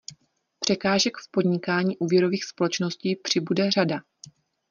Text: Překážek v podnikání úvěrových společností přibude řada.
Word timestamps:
Překážek 0.59 1.17
v 1.17 1.31
podnikání 1.31 1.97
úvěrových 1.97 2.43
společností 2.45 3.15
přibude 3.15 3.71
řada. 3.71 3.97